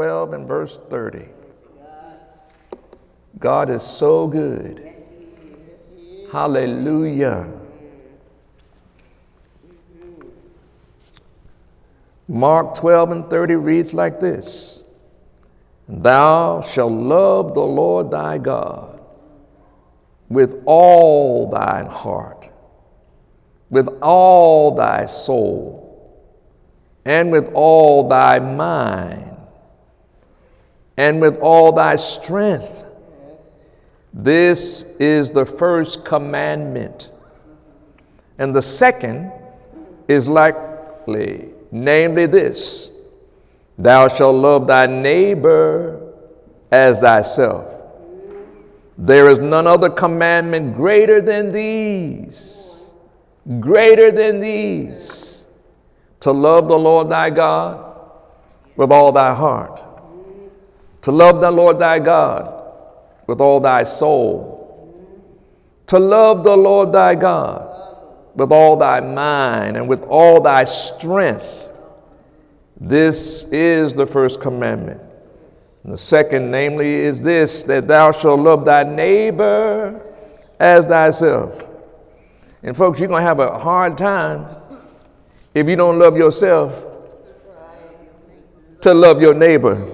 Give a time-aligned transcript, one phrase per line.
[0.00, 1.28] 12 and verse 30.
[3.38, 4.94] God is so good.
[6.32, 7.52] Hallelujah.
[12.26, 14.82] Mark 12 and 30 reads like this
[15.86, 19.02] Thou shalt love the Lord thy God
[20.30, 22.48] with all thine heart,
[23.68, 26.24] with all thy soul,
[27.04, 29.29] and with all thy mind,
[31.00, 32.84] and with all thy strength.
[34.12, 37.10] This is the first commandment.
[38.38, 39.32] And the second
[40.08, 42.90] is likely namely this
[43.78, 46.12] Thou shalt love thy neighbor
[46.70, 47.66] as thyself.
[48.98, 52.92] There is none other commandment greater than these,
[53.58, 55.44] greater than these,
[56.20, 57.86] to love the Lord thy God
[58.76, 59.82] with all thy heart,
[61.02, 62.64] to love the Lord thy God
[63.26, 64.58] with all thy soul,
[65.86, 67.68] to love the Lord thy God
[68.34, 71.60] with all thy mind and with all thy strength
[72.80, 75.02] this is the first commandment.
[75.84, 80.00] And the second, namely, is this that thou shalt love thy neighbor
[80.58, 81.62] as thyself.
[82.62, 84.46] And folks, you're going to have a hard time
[85.54, 86.84] if you don't love yourself
[88.80, 89.88] to love your neighbor.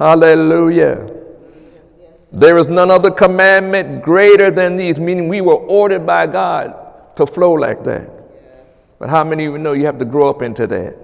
[0.00, 1.14] Hallelujah.
[2.32, 6.74] There is none other commandment greater than these, meaning we were ordered by God
[7.16, 8.10] to flow like that.
[8.98, 10.96] But how many of you know you have to grow up into that?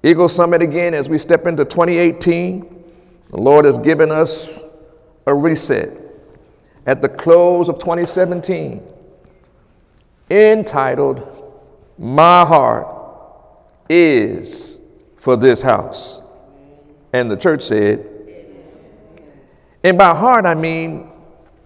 [0.00, 2.84] Eagle Summit again, as we step into 2018,
[3.30, 4.60] the Lord has given us
[5.26, 5.90] a reset
[6.86, 8.80] at the close of 2017
[10.30, 11.58] entitled,
[11.98, 12.86] My Heart
[13.90, 14.78] is
[15.16, 16.22] for this house.
[17.12, 18.06] And the church said,
[19.82, 21.08] and by heart, I mean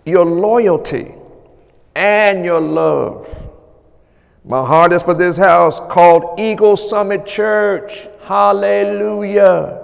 [0.04, 1.14] your loyalty
[1.94, 3.48] and your love.
[4.44, 8.08] My heart is for this house called Eagle Summit Church.
[8.22, 9.82] Hallelujah.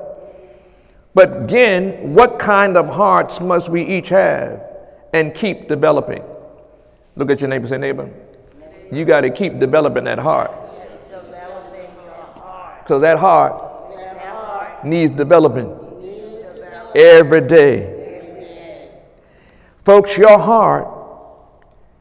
[1.15, 4.63] But again, what kind of hearts must we each have
[5.15, 6.23] and keep developing?
[7.17, 8.11] Look at your neighbor, say, neighbor,
[8.93, 10.51] you got to keep developing that heart.
[12.83, 13.67] Because that heart
[14.87, 15.69] needs developing
[16.95, 18.91] every day.
[19.85, 20.89] Folks, your heart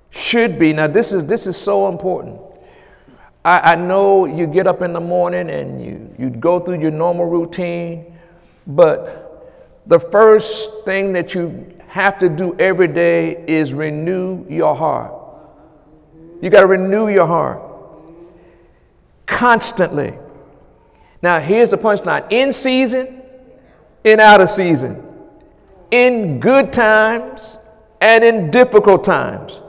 [0.09, 2.40] should be, now this is, this is so important.
[3.44, 6.91] I, I know you get up in the morning and you, you go through your
[6.91, 8.18] normal routine,
[8.66, 15.13] but the first thing that you have to do every day is renew your heart.
[16.41, 17.62] You got to renew your heart
[19.25, 20.17] constantly.
[21.21, 23.21] Now, here's the punchline in season,
[24.03, 25.03] in out of season,
[25.91, 27.57] in good times,
[28.01, 29.61] and in difficult times.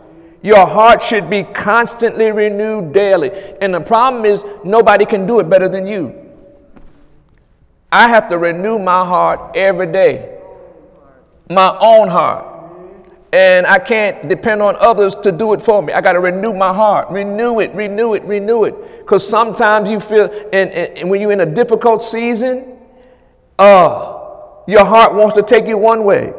[0.42, 3.30] Your heart should be constantly renewed daily.
[3.60, 6.14] And the problem is, nobody can do it better than you.
[7.90, 10.38] I have to renew my heart every day,
[11.48, 12.55] my own heart.
[13.32, 15.92] And I can't depend on others to do it for me.
[15.92, 18.98] I got to renew my heart, renew it, renew it, renew it.
[19.00, 22.78] Because sometimes you feel, and, and, when you're in a difficult season,
[23.58, 24.18] uh,
[24.66, 26.32] your heart wants to take you one way.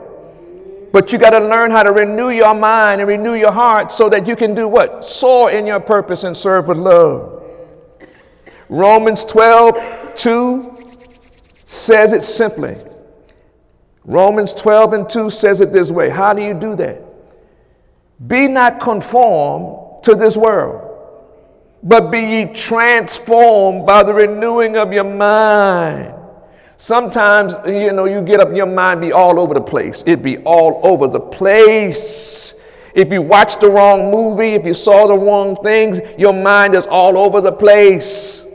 [0.91, 4.09] But you got to learn how to renew your mind and renew your heart so
[4.09, 5.05] that you can do what?
[5.05, 7.43] Soar in your purpose and serve with love.
[8.69, 10.77] Romans 12, 2
[11.65, 12.75] says it simply.
[14.07, 16.09] Romans 12 and 2 says it this way.
[16.09, 17.03] How do you do that?
[18.25, 20.83] Be not conformed to this world,
[21.83, 26.17] but be ye transformed by the renewing of your mind
[26.77, 30.03] Sometimes, you know, you get up, your mind be all over the place.
[30.05, 32.53] It be all over the place.
[32.93, 36.85] If you watch the wrong movie, if you saw the wrong things, your mind is
[36.85, 38.45] all over the place.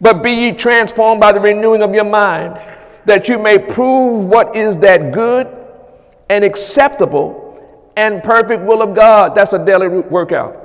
[0.00, 2.58] But be ye transformed by the renewing of your mind,
[3.04, 5.46] that you may prove what is that good
[6.28, 7.42] and acceptable
[7.96, 9.34] and perfect will of God.
[9.34, 10.60] That's a daily workout.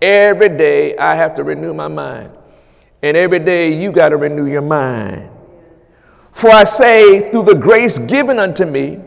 [0.00, 2.30] Every day I have to renew my mind.
[3.02, 5.28] And every day you got to renew your mind.
[6.32, 9.00] For I say, through the grace given unto me,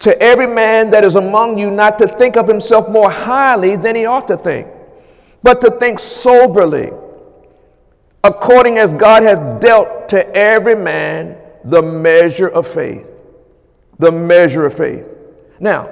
[0.00, 3.94] to every man that is among you not to think of himself more highly than
[3.94, 4.66] he ought to think,
[5.42, 6.90] but to think soberly,
[8.24, 13.10] according as God hath dealt to every man the measure of faith.
[13.98, 15.08] The measure of faith.
[15.58, 15.84] Now,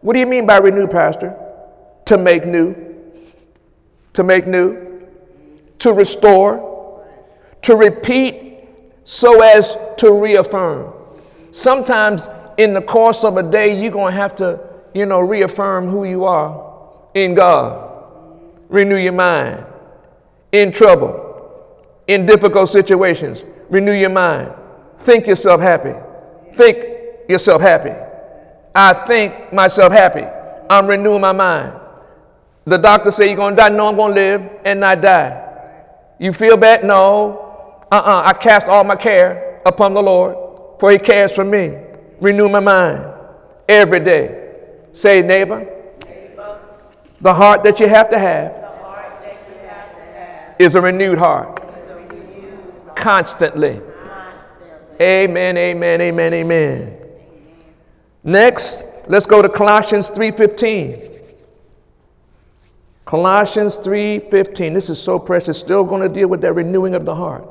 [0.00, 1.36] what do you mean by renew, Pastor?
[2.06, 2.74] To make new,
[4.12, 5.06] to make new,
[5.78, 7.04] to restore,
[7.62, 8.64] to repeat
[9.04, 10.92] so as to reaffirm.
[11.52, 14.60] Sometimes in the course of a day, you're going to have to,
[14.94, 16.72] you know, reaffirm who you are
[17.14, 18.04] in God.
[18.68, 19.64] Renew your mind.
[20.52, 21.20] In trouble,
[22.06, 24.52] in difficult situations, renew your mind.
[24.98, 25.94] Think yourself happy.
[26.54, 27.92] Think yourself happy.
[28.74, 30.24] I think myself happy.
[30.68, 31.74] I'm renewing my mind.
[32.64, 33.68] The doctor say you're to die.
[33.68, 35.40] No, I'm to live and not die.
[36.18, 36.84] You feel bad?
[36.84, 37.86] No.
[37.92, 38.22] Uh-uh.
[38.24, 41.76] I cast all my care upon the Lord, for he cares for me.
[42.20, 43.04] Renew my mind
[43.68, 44.52] every day.
[44.92, 45.68] Say, neighbor,
[47.20, 48.52] the heart that you have to have,
[50.58, 51.60] is a renewed heart.
[52.96, 53.80] Constantly.
[55.00, 56.96] Amen, amen, amen, amen.
[58.22, 61.10] Next, let's go to Colossians 3:15.
[63.04, 64.72] Colossians 3:15.
[64.72, 65.58] This is so precious.
[65.58, 67.44] Still going to deal with that renewing of the heart.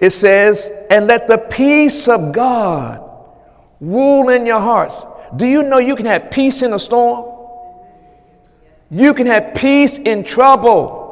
[0.00, 3.00] It says, "And let the peace of God
[3.80, 5.06] rule in your hearts."
[5.36, 7.24] Do you know you can have peace in a storm?
[8.90, 11.03] You can have peace in trouble.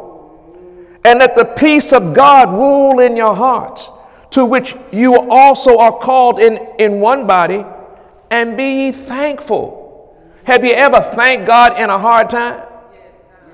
[1.05, 3.91] And let the peace of God rule in your hearts,
[4.31, 7.65] to which you also are called in, in one body,
[8.31, 10.17] and be ye thankful.
[10.45, 12.63] Have you ever thanked God in a hard time?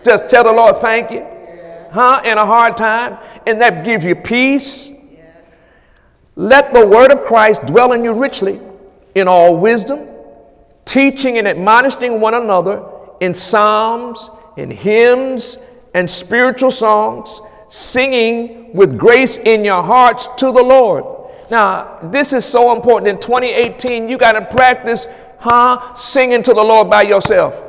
[0.04, 1.26] Just tell the Lord thank you.
[1.90, 2.20] Huh?
[2.24, 3.18] In a hard time.
[3.46, 4.92] And that gives you peace.
[6.36, 8.60] Let the word of Christ dwell in you richly
[9.14, 10.06] in all wisdom,
[10.84, 12.84] teaching and admonishing one another
[13.20, 15.58] in psalms, in hymns,
[15.94, 21.04] and spiritual songs, singing with grace in your hearts to the Lord.
[21.50, 23.08] Now, this is so important.
[23.08, 25.06] In 2018, you got to practice
[25.38, 25.94] huh?
[25.94, 27.64] Singing to the Lord by yourself.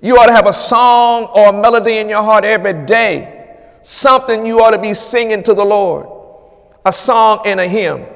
[0.00, 3.56] You ought to have a song or a melody in your heart every day.
[3.82, 6.06] Something you ought to be singing to the Lord.
[6.84, 8.06] A song and a hymn.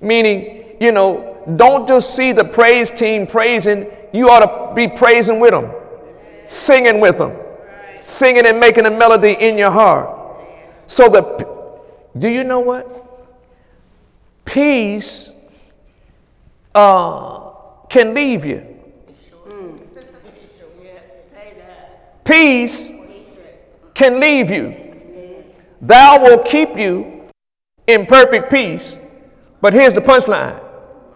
[0.00, 5.40] Meaning, you know, don't just see the praise team praising, you ought to be praising
[5.40, 5.72] with them,
[6.46, 7.36] singing with them,
[8.02, 10.18] singing and making a melody in your heart.
[10.86, 11.80] So the,
[12.18, 12.88] do you know what?
[14.44, 15.32] Peace
[16.74, 17.50] uh,
[17.88, 18.66] can leave you.
[22.24, 22.92] Peace
[23.94, 24.76] can leave you.
[25.80, 27.28] Thou will keep you
[27.86, 28.96] in perfect peace.
[29.60, 30.60] But here's the punchline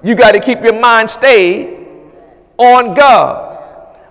[0.03, 1.87] you got to keep your mind stayed
[2.59, 3.59] on God.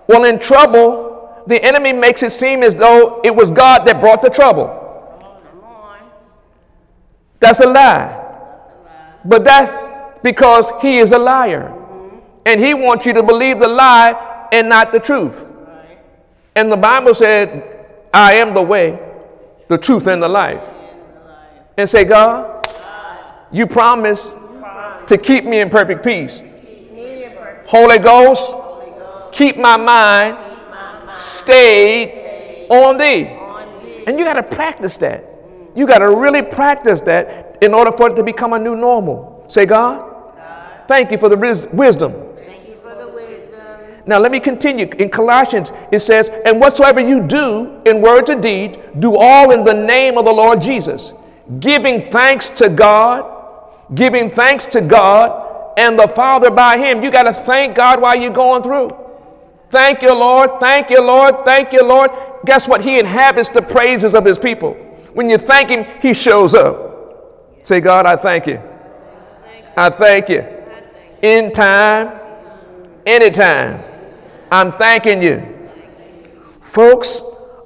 [0.08, 1.05] Well, in trouble,
[1.46, 4.82] the enemy makes it seem as though it was God that brought the trouble.
[7.38, 8.22] That's a lie.
[9.24, 9.76] But that's
[10.22, 11.72] because he is a liar.
[12.44, 15.44] And he wants you to believe the lie and not the truth.
[16.54, 18.98] And the Bible said, I am the way,
[19.68, 20.64] the truth, and the life.
[21.76, 22.66] And say, God,
[23.52, 24.34] you promise
[25.06, 26.42] to keep me in perfect peace.
[27.66, 28.54] Holy Ghost,
[29.32, 30.38] keep my mind
[31.16, 33.26] stayed on thee.
[34.06, 35.24] And you got to practice that.
[35.74, 39.44] You got to really practice that in order for it to become a new normal.
[39.48, 40.16] Say, God,
[40.86, 41.36] Thank you for the
[41.72, 42.12] wisdom.
[42.36, 44.02] Thank you for the wisdom.
[44.06, 44.86] Now let me continue.
[44.98, 49.64] In Colossians, it says, And whatsoever you do in word or deed, do all in
[49.64, 51.12] the name of the Lord Jesus,
[51.58, 53.24] giving thanks to God,
[53.94, 57.02] giving thanks to God and the Father by Him.
[57.02, 58.90] You got to thank God while you're going through.
[59.76, 60.58] Thank you, Lord.
[60.58, 61.44] Thank you, Lord.
[61.44, 62.10] Thank you, Lord.
[62.46, 62.80] Guess what?
[62.80, 64.72] He inhabits the praises of His people.
[65.12, 67.58] When you thank Him, He shows up.
[67.62, 68.58] Say, God, I thank you.
[69.76, 70.46] I thank you
[71.20, 72.18] in time,
[73.04, 73.84] anytime.
[74.50, 75.68] I'm thanking you.
[76.62, 77.20] Folks,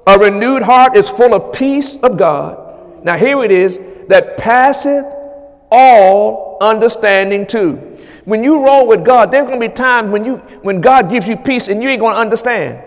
[0.09, 3.05] a renewed heart is full of peace of God.
[3.05, 5.07] Now, here it is that passeth
[5.71, 7.90] all understanding too.
[8.31, 11.27] When you roll with God, there's going to be times when you when God gives
[11.27, 12.81] you peace and you ain't going to understand.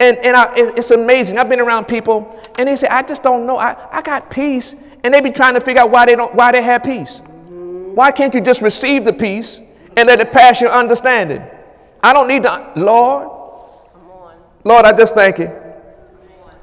[0.00, 1.38] And, and I, it's amazing.
[1.38, 3.58] I've been around people and they say, I just don't know.
[3.58, 4.74] I, I got peace.
[5.04, 7.22] And they be trying to figure out why they don't why they have peace.
[7.94, 9.60] Why can't you just receive the peace
[9.96, 11.40] and let it pass your understanding?
[12.02, 13.28] I don't need to, Lord.
[14.64, 15.48] Lord, I just thank you.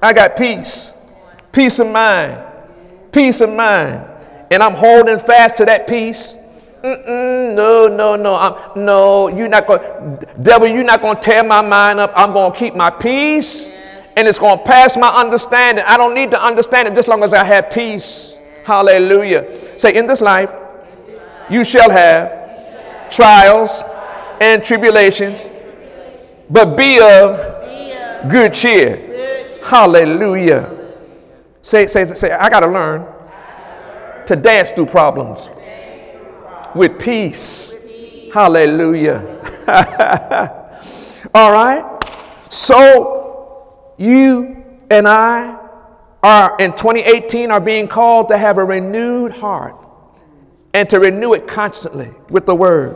[0.01, 0.93] I got peace,
[1.53, 2.37] peace of mind,
[3.13, 4.05] peace of mind.
[4.51, 6.35] And I'm holding fast to that peace.
[6.83, 9.27] Mm-mm, no, no, no, I'm, no.
[9.27, 10.65] You're not going, devil.
[10.65, 12.13] You're not going to tear my mind up.
[12.15, 13.69] I'm going to keep my peace,
[14.15, 15.83] and it's going to pass my understanding.
[15.85, 18.35] I don't need to understand it just long as I have peace.
[18.63, 19.77] Hallelujah.
[19.77, 20.51] Say, in this life,
[21.49, 23.83] you shall have trials
[24.39, 25.45] and tribulations,
[26.49, 29.59] but be of good cheer.
[29.65, 30.77] Hallelujah.
[31.61, 33.05] Say, say, say, I got to learn
[34.27, 35.49] to dance through problems
[36.79, 37.75] with peace.
[38.33, 39.17] Hallelujah.
[41.35, 41.85] All right.
[42.49, 45.59] So you and I
[46.23, 49.75] are in 2018 are being called to have a renewed heart
[50.73, 52.95] and to renew it constantly with the word.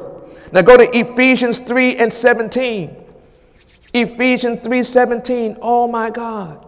[0.53, 2.95] Now go to Ephesians 3 and 17.
[3.93, 5.57] Ephesians 3:17.
[5.61, 6.65] Oh my God.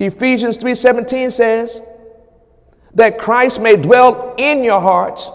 [0.00, 1.80] Ephesians 3:17 says
[2.96, 5.30] that Christ may dwell in your hearts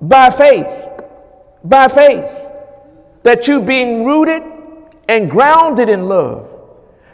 [0.00, 0.72] by faith.
[1.64, 2.30] By faith.
[3.22, 4.42] That you being rooted
[5.08, 6.48] and grounded in love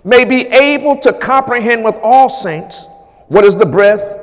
[0.02, 2.86] may be able to comprehend with all saints
[3.28, 4.18] what is the breadth,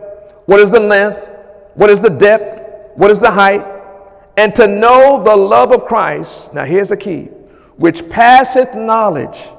[0.46, 1.32] what is the length,
[1.74, 3.66] what is the depth, what is the height,
[4.36, 6.54] and to know the love of Christ.
[6.54, 7.30] Now, here's the key
[7.78, 9.50] which passeth knowledge,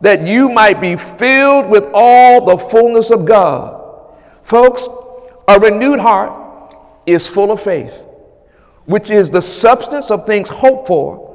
[0.00, 3.74] that you might be filled with all the fullness of God.
[4.42, 4.88] Folks,
[5.48, 6.76] a renewed heart
[7.06, 8.04] is full of faith,
[8.84, 11.28] which is the substance of things hoped for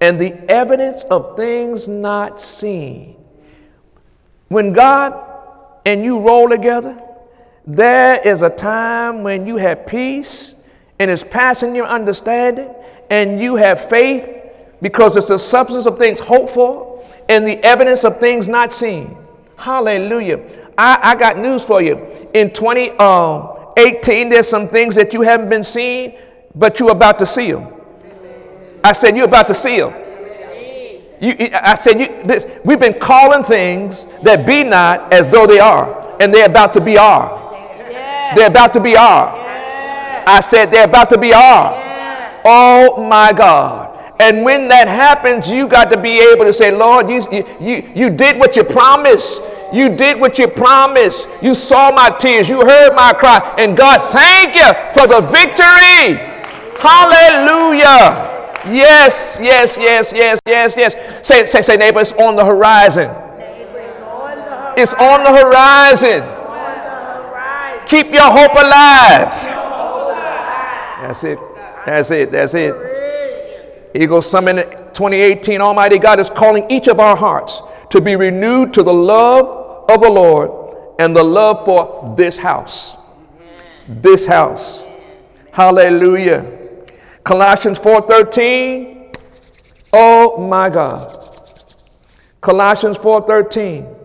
[0.00, 3.16] and the evidence of things not seen.
[4.48, 5.14] When God
[5.84, 7.00] and you roll together,
[7.66, 10.54] there is a time when you have peace
[10.98, 12.74] and it's passing your understanding,
[13.10, 14.28] and you have faith
[14.82, 19.16] because it's the substance of things hoped for and the evidence of things not seen.
[19.56, 20.40] Hallelujah.
[20.76, 22.28] I, I got news for you.
[22.34, 23.57] In 20, um,
[24.30, 26.16] there's some things that you haven't been seeing,
[26.54, 27.72] but you're about to see them.
[28.82, 29.92] I said, You're about to see them.
[31.20, 35.58] You, I said, you, this, we've been calling things that be not as though they
[35.58, 37.36] are, and they're about to be are.
[38.36, 39.34] They're about to be are.
[40.26, 41.74] I said, they're about to be are.
[42.44, 43.87] Oh my God.
[44.20, 47.22] And when that happens, you got to be able to say, Lord, you,
[47.60, 49.42] you, you did what you promised.
[49.72, 51.28] You did what you promised.
[51.40, 52.48] You saw my tears.
[52.48, 53.54] You heard my cry.
[53.58, 56.18] And God, thank you for the victory.
[56.80, 58.26] Hallelujah.
[58.66, 61.26] Yes, yes, yes, yes, yes, yes.
[61.26, 63.10] Say, say, say, neighbor, it's on the horizon.
[64.76, 66.22] It's on the horizon.
[67.86, 69.32] Keep your hope alive.
[71.00, 71.38] That's it.
[71.86, 72.30] That's it.
[72.32, 72.74] That's it.
[73.98, 78.84] Eagle Summit 2018, Almighty God is calling each of our hearts to be renewed to
[78.84, 82.96] the love of the Lord and the love for this house.
[83.88, 84.88] This house.
[85.50, 86.46] Hallelujah.
[87.24, 89.12] Colossians 4:13.
[89.92, 91.18] Oh my God.
[92.40, 93.96] Colossians 4:13.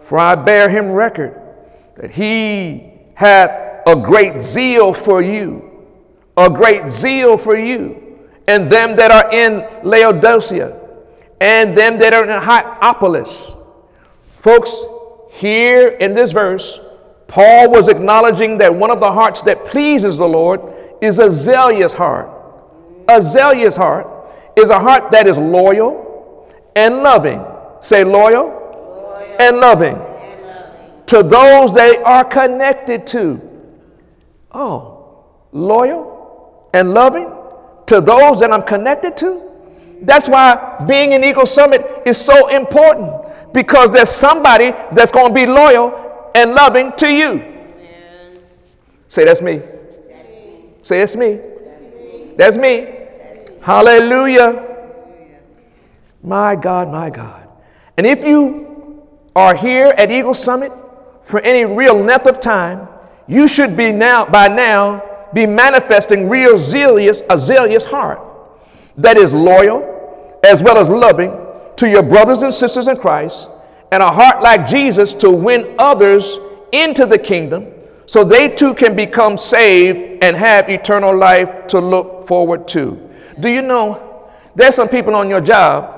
[0.00, 1.34] For I bear him record
[1.96, 3.50] that he hath
[3.86, 5.86] a great zeal for you,
[6.36, 8.07] a great zeal for you,
[8.48, 10.74] and them that are in Laodicea,
[11.38, 13.54] and them that are in Hierapolis.
[14.38, 14.74] Folks,
[15.32, 16.80] here in this verse,
[17.26, 20.62] Paul was acknowledging that one of the hearts that pleases the Lord
[21.02, 22.30] is a zealous heart.
[23.06, 24.08] A zealous heart
[24.56, 27.44] is a heart that is loyal and loving.
[27.80, 29.36] Say loyal, loyal.
[29.38, 33.40] and loving and loving to those they are connected to.
[34.50, 37.37] Oh, loyal and loving
[37.88, 39.42] to those that I'm connected to.
[40.02, 45.34] That's why being in Eagle Summit is so important because there's somebody that's going to
[45.34, 47.30] be loyal and loving to you.
[47.30, 48.38] Amen.
[49.08, 49.62] Say, that's me.
[50.82, 51.40] Say, it's me.
[52.36, 52.94] That's me.
[53.60, 54.64] Hallelujah.
[56.22, 57.48] My God, my God.
[57.96, 59.02] And if you
[59.34, 60.72] are here at Eagle Summit
[61.20, 62.88] for any real length of time,
[63.26, 65.02] you should be now, by now,
[65.34, 68.20] be manifesting real zealous, a zealous heart
[68.96, 71.36] that is loyal as well as loving
[71.76, 73.48] to your brothers and sisters in Christ,
[73.92, 76.38] and a heart like Jesus to win others
[76.72, 77.72] into the kingdom
[78.06, 83.10] so they too can become saved and have eternal life to look forward to.
[83.38, 85.94] Do you know there's some people on your job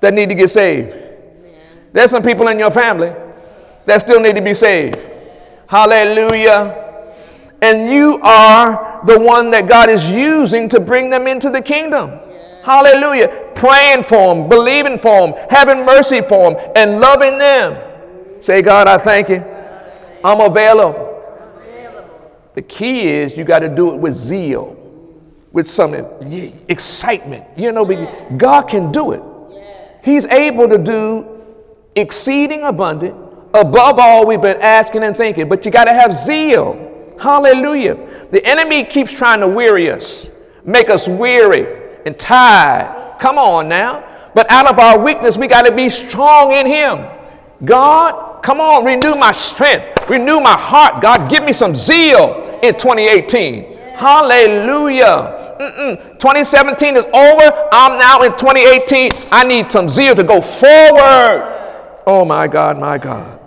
[0.00, 0.96] that need to get saved?
[1.92, 3.12] There's some people in your family
[3.84, 4.98] that still need to be saved.
[5.66, 6.81] Hallelujah.
[7.62, 12.10] And you are the one that God is using to bring them into the kingdom.
[12.64, 13.50] Hallelujah.
[13.54, 17.78] Praying for them, believing for them, having mercy for them, and loving them.
[18.40, 19.44] Say, God, I thank you.
[20.24, 21.10] I'm available.
[22.54, 24.76] The key is you got to do it with zeal,
[25.52, 25.94] with some
[26.68, 27.44] excitement.
[27.56, 27.84] You know,
[28.36, 29.22] God can do it.
[30.02, 31.44] He's able to do
[31.94, 33.14] exceeding abundant,
[33.54, 35.48] above all we've been asking and thinking.
[35.48, 36.88] But you got to have zeal.
[37.20, 37.96] Hallelujah.
[38.30, 40.30] The enemy keeps trying to weary us,
[40.64, 43.18] make us weary and tired.
[43.20, 44.04] Come on now.
[44.34, 47.06] But out of our weakness, we got to be strong in Him.
[47.64, 51.02] God, come on, renew my strength, renew my heart.
[51.02, 53.76] God, give me some zeal in 2018.
[53.94, 55.56] Hallelujah.
[55.60, 56.18] Mm-mm.
[56.18, 57.68] 2017 is over.
[57.72, 59.12] I'm now in 2018.
[59.30, 61.48] I need some zeal to go forward.
[62.06, 63.38] Oh, my God, my God.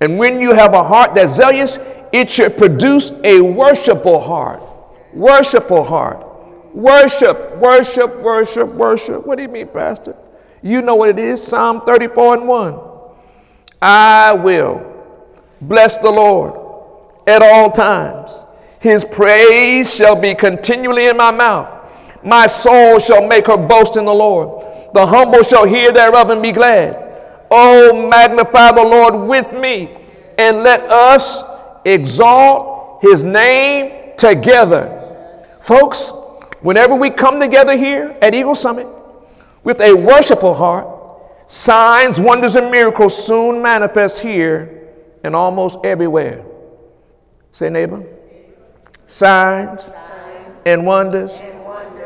[0.00, 1.78] And when you have a heart that's zealous,
[2.14, 4.62] it should produce a worshipful heart.
[5.12, 6.24] Worshipful heart.
[6.72, 9.26] Worship, worship, worship, worship.
[9.26, 10.14] What do you mean, Pastor?
[10.62, 12.80] You know what it is Psalm 34 and 1.
[13.82, 14.92] I will
[15.60, 16.52] bless the Lord
[17.26, 18.46] at all times.
[18.78, 21.68] His praise shall be continually in my mouth.
[22.22, 24.64] My soul shall make her boast in the Lord.
[24.94, 26.96] The humble shall hear thereof and be glad.
[27.50, 29.96] Oh, magnify the Lord with me,
[30.38, 31.53] and let us
[31.84, 35.00] exalt his name together.
[35.60, 36.12] Folks,
[36.60, 38.86] whenever we come together here at Eagle Summit
[39.62, 40.86] with a worshipful heart,
[41.46, 44.90] signs, wonders, and miracles soon manifest here
[45.22, 46.44] and almost everywhere.
[47.52, 48.04] Say, neighbor.
[49.06, 49.90] Signs,
[50.66, 51.40] and wonders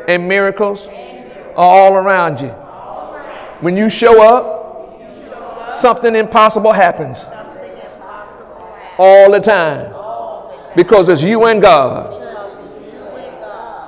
[0.07, 2.49] and miracles are all around you.
[3.61, 7.25] When you show up, something impossible happens
[8.99, 9.93] all the time
[10.75, 12.17] because it's you and God.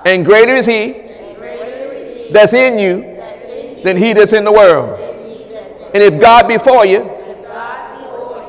[0.06, 3.02] And greater is He that's in you
[3.84, 5.00] than He that's in the world.
[5.94, 7.02] And if God be for you,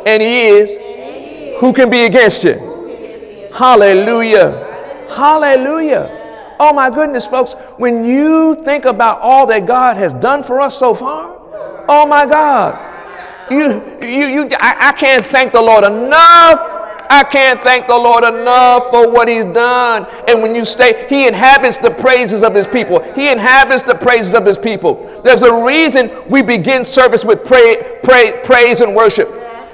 [0.07, 3.51] and He is, who can be against you?
[3.53, 5.07] Hallelujah.
[5.11, 6.19] Hallelujah.
[6.59, 10.79] Oh my goodness, folks, when you think about all that God has done for us
[10.79, 11.37] so far,
[11.89, 12.92] oh my God.
[13.53, 16.73] You, you, you, I, I can't thank the Lord enough
[17.13, 20.07] I can't thank the Lord enough for what He's done.
[20.27, 23.01] And when you stay, He inhabits the praises of His people.
[23.13, 25.21] He inhabits the praises of His people.
[25.23, 29.29] There's a reason we begin service with pray, pray, praise and worship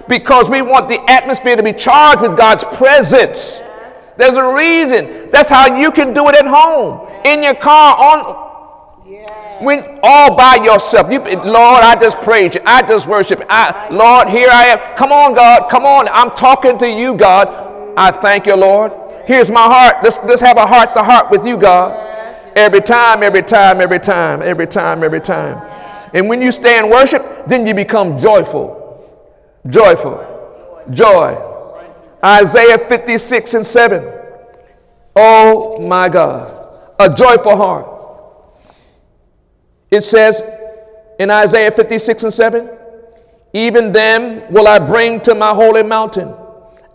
[0.08, 3.60] because we want the atmosphere to be charged with God's presence.
[4.16, 5.30] There's a reason.
[5.30, 8.47] That's how you can do it at home, in your car, on
[9.60, 11.10] when all by yourself.
[11.10, 12.60] You, Lord, I just praise you.
[12.64, 13.42] I just worship.
[13.48, 14.96] I, Lord, here I am.
[14.96, 15.70] Come on, God.
[15.70, 16.08] Come on.
[16.08, 17.94] I'm talking to you, God.
[17.96, 18.92] I thank you, Lord.
[19.26, 19.96] Here's my heart.
[20.02, 22.06] Let's, let's have a heart to heart with you, God.
[22.56, 25.62] Every time, every time, every time, every time, every time.
[26.14, 28.76] And when you stay in worship, then you become joyful.
[29.68, 30.84] Joyful.
[30.90, 31.36] Joy.
[32.24, 34.12] Isaiah 56 and 7.
[35.14, 36.54] Oh my God.
[36.98, 37.97] A joyful heart.
[39.90, 40.42] It says
[41.18, 42.70] in Isaiah 56 and 7,
[43.52, 46.34] even them will I bring to my holy mountain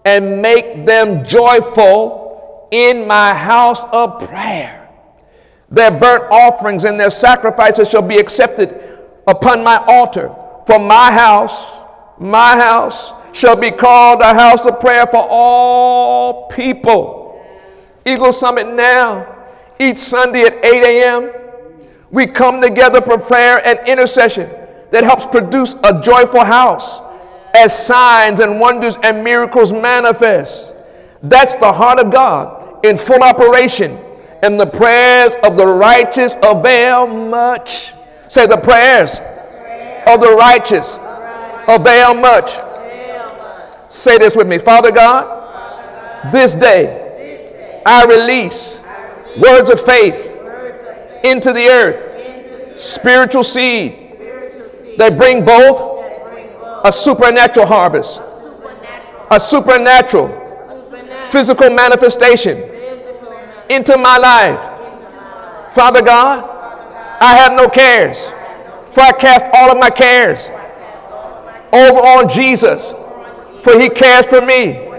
[0.06, 4.90] and make them joyful in my house of prayer.
[5.70, 10.34] Their burnt offerings and their sacrifices shall be accepted upon my altar.
[10.68, 11.82] For my house,
[12.20, 17.44] my house shall be called a house of prayer for all people.
[18.06, 19.46] Eagle Summit now,
[19.80, 21.32] each Sunday at 8 a.m.
[22.13, 24.47] We come together for prayer and intercession
[24.91, 26.99] that helps produce a joyful house
[27.56, 30.76] as signs and wonders and miracles manifest.
[31.23, 33.97] That's the heart of God in full operation,
[34.43, 37.93] and the prayers of the righteous avail much.
[38.28, 39.17] Say, the prayers
[40.06, 40.99] of the righteous
[41.67, 42.52] avail much.
[43.89, 48.84] Say this with me Father God, this day I release
[49.39, 50.33] words of faith
[51.24, 54.16] into the earth, spiritual seed
[54.98, 55.94] that bring both
[56.86, 58.22] a supernatural harvest,
[59.32, 60.40] a supernatural
[61.30, 62.58] physical manifestation
[63.70, 65.74] into my life.
[65.74, 66.50] Father God,
[67.20, 68.30] I have no cares,
[68.92, 70.52] for I cast all of my cares
[71.72, 72.94] over on Jesus,
[73.62, 74.90] for he cares for me.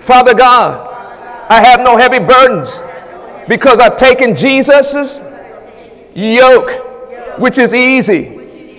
[0.00, 0.86] Father God,
[1.48, 2.82] I have no heavy burdens
[3.48, 5.20] because I've taken Jesus's
[6.18, 8.26] yoke, which is easy,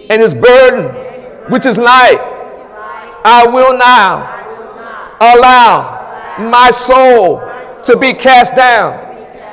[0.09, 0.85] and his burden,
[1.51, 2.19] which is light.
[3.23, 4.37] I will now
[5.21, 7.39] allow my soul
[7.85, 8.93] to be cast down,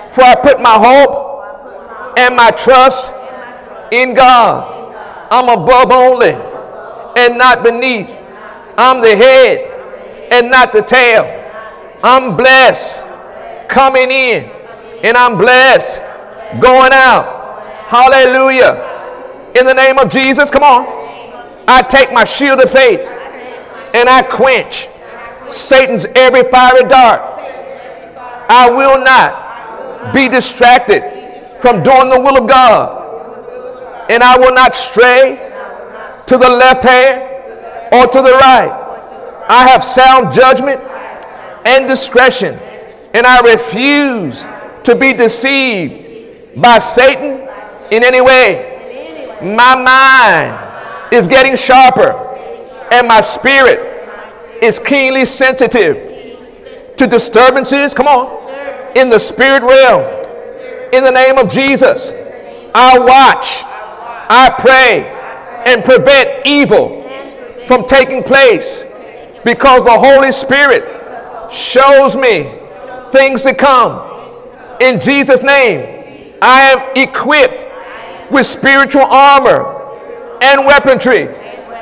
[0.09, 3.13] for I put my hope and my trust
[3.93, 4.75] in God.
[5.31, 6.33] I'm above only
[7.17, 8.11] and not beneath.
[8.79, 11.25] I'm the head and not the tail.
[12.03, 13.05] I'm blessed
[13.69, 14.51] coming in,
[15.03, 16.01] and I'm blessed
[16.61, 17.36] going out.
[17.87, 19.53] Hallelujah.
[19.59, 20.87] In the name of Jesus, come on.
[21.69, 23.01] I take my shield of faith
[23.95, 24.89] and I quench
[25.51, 27.21] Satan's every fiery dart.
[28.49, 31.03] I will not be distracted
[31.61, 32.97] from doing the will of God.
[34.11, 35.37] and I will not stray
[36.27, 37.23] to the left hand
[37.93, 39.45] or to the right.
[39.49, 40.81] I have sound judgment
[41.67, 42.59] and discretion,
[43.15, 44.47] and I refuse
[44.85, 47.46] to be deceived by Satan
[47.91, 48.73] in any way.
[49.43, 52.13] My mind is getting sharper,
[52.93, 53.81] and my spirit
[54.63, 57.95] is keenly sensitive to disturbances.
[57.95, 60.25] Come on, in the spirit realm.
[60.93, 62.13] In the name of Jesus,
[62.75, 63.63] I watch,
[64.31, 65.13] I pray,
[65.67, 67.03] and prevent evil
[67.67, 68.85] from taking place
[69.45, 70.85] because the Holy Spirit
[71.51, 72.51] shows me
[73.11, 74.03] things to come.
[74.81, 77.65] In Jesus' name, I am equipped
[78.31, 79.65] with spiritual armor
[80.43, 81.29] and weaponry,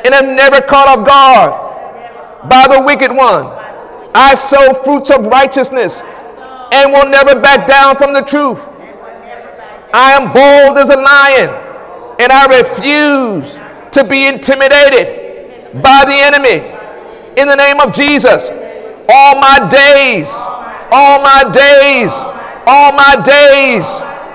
[0.05, 3.47] and am never caught off guard by the wicked one.
[4.15, 6.01] I sow fruits of righteousness
[6.73, 8.67] and will never back down from the truth.
[9.93, 11.51] I am bold as a lion,
[12.21, 13.59] and I refuse
[13.93, 16.71] to be intimidated by the enemy.
[17.41, 18.51] In the name of Jesus,
[19.09, 20.35] all my days,
[20.91, 22.13] all my days,
[22.67, 23.87] all my days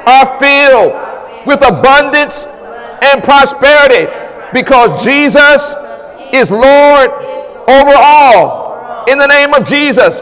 [0.08, 1.09] are filled
[1.46, 4.12] with abundance and prosperity
[4.54, 5.76] because Jesus
[6.34, 7.10] is Lord
[7.68, 9.06] over all.
[9.08, 10.20] In the name of Jesus,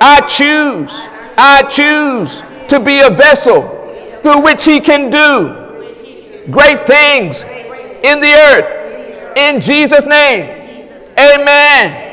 [0.00, 3.62] I choose, I choose to be a vessel
[4.22, 9.36] through which He can do great things in the earth.
[9.36, 10.44] In Jesus' name,
[11.18, 12.04] amen.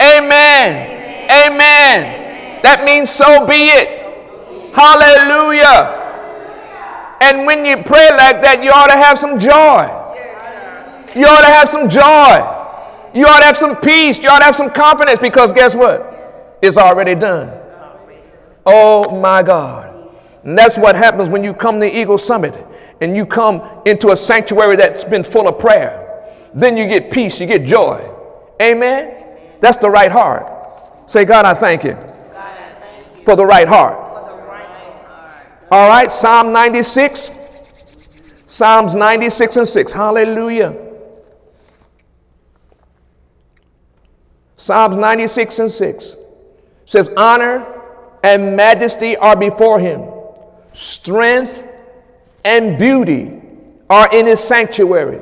[0.00, 1.30] Amen.
[1.30, 2.60] Amen.
[2.62, 4.74] That means so be it.
[4.74, 6.03] Hallelujah.
[7.20, 10.02] And when you pray like that, you ought to have some joy.
[11.14, 12.60] You ought to have some joy.
[13.14, 14.18] You ought to have some peace.
[14.18, 16.58] You ought to have some confidence because guess what?
[16.60, 17.52] It's already done.
[18.66, 20.10] Oh my God.
[20.42, 22.54] And that's what happens when you come to Eagle Summit
[23.00, 26.00] and you come into a sanctuary that's been full of prayer.
[26.54, 28.10] Then you get peace, you get joy.
[28.60, 29.58] Amen?
[29.60, 31.10] That's the right heart.
[31.10, 31.96] Say, God, I thank you,
[33.24, 34.03] for the right heart.
[35.70, 37.30] All right, Psalm 96.
[38.46, 39.92] Psalms 96 and 6.
[39.92, 40.76] Hallelujah.
[44.56, 46.16] Psalms 96 and 6
[46.86, 47.66] says, Honor
[48.22, 50.08] and majesty are before him,
[50.72, 51.66] strength
[52.44, 53.42] and beauty
[53.90, 55.20] are in his sanctuary.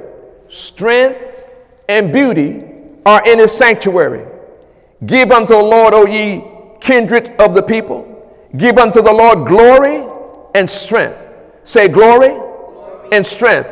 [0.48, 1.30] Strength
[1.88, 2.62] and beauty
[3.06, 4.26] are in his sanctuary.
[5.06, 6.44] Give unto the Lord, O ye
[6.80, 8.08] kindred of the people.
[8.56, 10.11] Give unto the Lord glory
[10.54, 11.28] and strength.
[11.64, 12.38] Say, glory
[13.12, 13.70] and strength.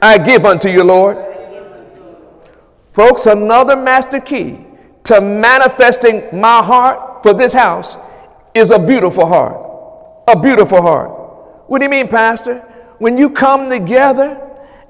[0.00, 1.16] I give unto you, Lord.
[2.92, 4.58] Folks, another master key
[5.04, 7.96] to manifesting my heart for this house
[8.54, 9.56] is a beautiful heart.
[10.28, 11.10] A beautiful heart.
[11.68, 12.58] What do you mean, Pastor?
[12.98, 14.40] When you come together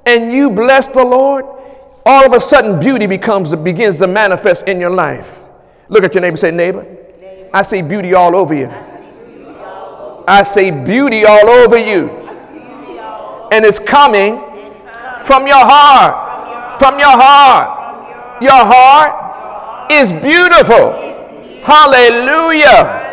[0.07, 1.45] and you bless the Lord,
[2.07, 5.43] all of a sudden beauty becomes begins to manifest in your life.
[5.89, 6.87] Look at your neighbor say, neighbor,
[7.53, 8.73] I see beauty all over you.
[10.29, 12.11] I say beauty all over you.
[13.51, 14.37] And it's coming
[15.21, 16.79] from your heart.
[16.79, 18.43] From your heart.
[18.43, 20.93] Your heart is beautiful.
[21.65, 23.07] Hallelujah.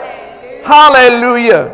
[0.66, 1.72] Hallelujah.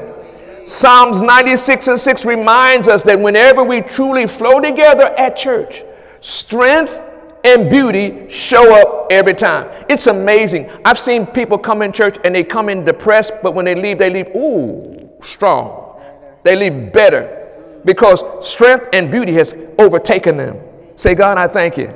[0.66, 5.82] Psalms 96 and 6 reminds us that whenever we truly flow together at church,
[6.20, 7.02] strength
[7.44, 9.86] and beauty show up every time.
[9.90, 10.70] It's amazing.
[10.86, 13.98] I've seen people come in church and they come in depressed, but when they leave,
[13.98, 16.02] they leave, ooh, strong.
[16.44, 17.50] They leave better
[17.86, 20.60] because strength and beauty has overtaken them.
[20.96, 21.94] Say, God, I thank you.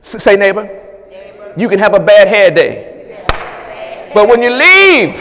[0.00, 0.64] Say, neighbor,
[1.10, 2.88] neighbor, you can have a bad hair day.
[4.14, 5.14] But when you leave,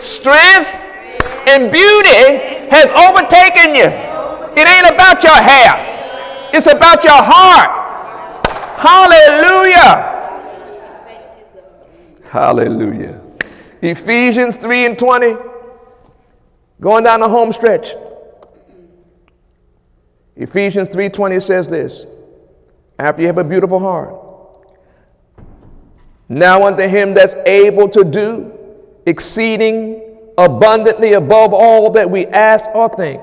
[0.00, 0.68] strength
[1.46, 3.88] and beauty has overtaken you.
[4.58, 7.84] It ain't about your hair, it's about your heart.
[8.78, 10.14] Hallelujah.
[12.28, 13.20] Hallelujah.
[13.80, 15.36] Ephesians 3 and 20.
[16.80, 17.94] Going down the home stretch.
[20.36, 22.06] Ephesians 3:20 says this.
[22.98, 24.14] After you have a beautiful heart.
[26.28, 28.52] Now unto him that's able to do
[29.06, 30.02] exceeding
[30.36, 33.22] abundantly above all that we ask or think,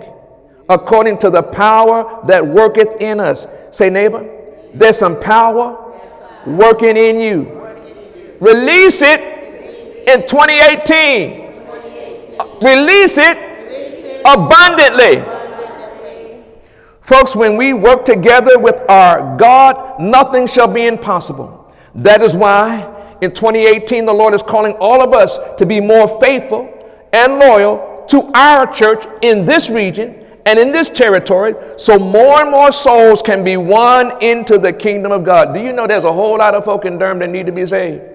[0.70, 3.46] according to the power that worketh in us.
[3.72, 4.28] Say, neighbor,
[4.74, 5.94] there's some power
[6.48, 7.62] working in you.
[8.40, 9.20] Release it
[10.08, 11.43] in 2018.
[12.64, 15.24] Release it abundantly.
[17.02, 21.74] Folks, when we work together with our God, nothing shall be impossible.
[21.96, 22.90] That is why
[23.22, 26.70] in 2018 the Lord is calling all of us to be more faithful
[27.12, 32.52] and loyal to our church in this region and in this territory so more and
[32.52, 35.54] more souls can be won into the kingdom of God.
[35.54, 37.66] Do you know there's a whole lot of folk in Durham that need to be
[37.66, 38.13] saved?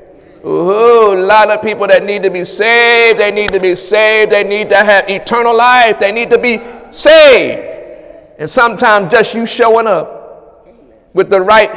[0.49, 3.19] Ooh, a lot of people that need to be saved.
[3.19, 4.33] They need to be saved.
[4.33, 5.99] They need to have eternal life.
[5.99, 6.59] They need to be
[6.91, 8.39] saved.
[8.39, 10.67] And sometimes just you showing up
[11.13, 11.71] with the right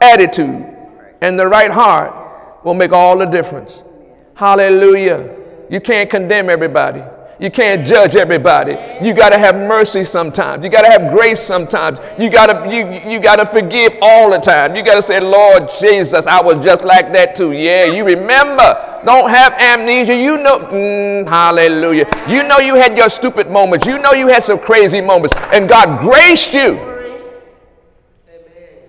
[0.00, 0.64] attitude
[1.20, 3.82] and the right heart will make all the difference.
[4.34, 5.36] Hallelujah.
[5.68, 7.02] You can't condemn everybody.
[7.40, 8.72] You can't judge everybody.
[9.02, 10.62] You got to have mercy sometimes.
[10.62, 11.98] You got to have grace sometimes.
[12.18, 14.76] You got to you, you got to forgive all the time.
[14.76, 19.00] You got to say, "Lord Jesus, I was just like that too." Yeah, you remember.
[19.06, 20.14] Don't have amnesia.
[20.14, 22.06] You know, mm, hallelujah.
[22.28, 23.86] You know you had your stupid moments.
[23.86, 26.78] You know you had some crazy moments, and God graced you.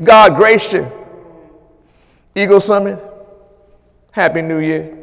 [0.03, 0.91] God graced you.
[2.35, 2.99] Eagle Summit.
[4.11, 4.97] Happy New Year.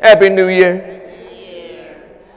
[0.00, 0.97] Happy New Year.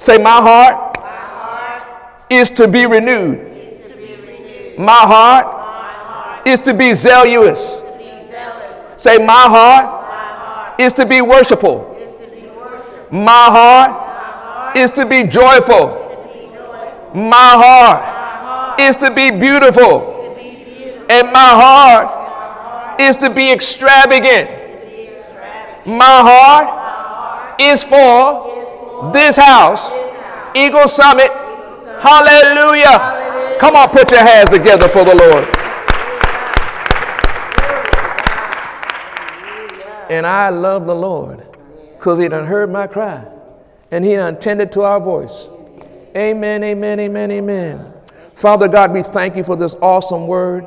[0.01, 3.43] Say, my heart, my heart is, to be renewed.
[3.43, 4.79] is to be renewed.
[4.79, 7.81] My heart, my heart is to be zealous.
[7.81, 9.03] To be zealous.
[9.03, 11.95] Say, my heart, my heart is to be worshipful.
[12.01, 13.11] Is to be worshipful.
[13.11, 15.89] My, heart my heart is to be joyful.
[15.93, 17.21] To be joyful.
[17.21, 20.33] My, heart heart is to be beautiful.
[20.33, 21.11] To be beautiful.
[21.11, 24.49] And my heart, is to be extravagant.
[24.49, 25.85] To be extravagant.
[25.85, 28.51] My, heart my heart is for
[29.13, 29.91] this house,
[30.55, 31.31] Eagle Summit.
[32.01, 33.57] Hallelujah.
[33.59, 35.47] Come on, put your hands together for the Lord.
[40.09, 41.45] And I love the Lord
[41.97, 43.25] because he done heard my cry
[43.91, 45.49] and he done tended to our voice.
[46.15, 47.93] Amen, amen, amen, amen.
[48.35, 50.65] Father God, we thank you for this awesome word.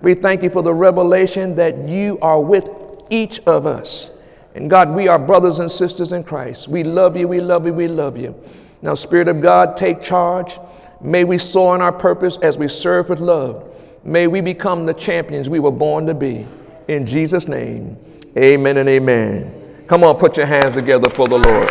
[0.00, 2.68] We thank you for the revelation that you are with
[3.10, 4.08] each of us.
[4.56, 6.66] And God, we are brothers and sisters in Christ.
[6.66, 8.34] We love you, we love you, we love you.
[8.80, 10.58] Now, Spirit of God, take charge.
[11.02, 13.70] May we soar in our purpose as we serve with love.
[14.02, 16.46] May we become the champions we were born to be.
[16.88, 17.98] In Jesus' name,
[18.38, 19.84] amen and amen.
[19.88, 21.70] Come on, put your hands together for the Lord.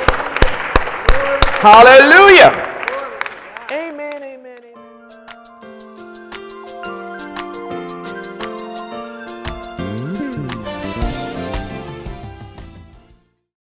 [1.58, 2.75] Hallelujah.